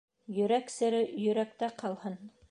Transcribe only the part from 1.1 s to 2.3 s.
йөрәктә ҡалһын.